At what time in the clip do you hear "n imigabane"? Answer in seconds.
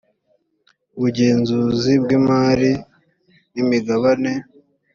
3.53-4.33